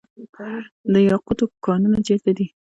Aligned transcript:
د 0.93 0.95
یاقوتو 1.09 1.45
کانونه 1.65 1.99
چیرته 2.07 2.31
دي؟ 2.37 2.47